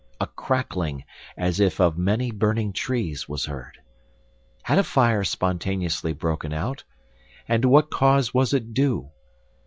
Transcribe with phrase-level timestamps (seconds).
[0.19, 1.03] A crackling,
[1.37, 3.77] as if of many burning trees, was heard.
[4.63, 6.83] Had a fire spontaneously broken out?
[7.47, 9.11] And to what cause was it due?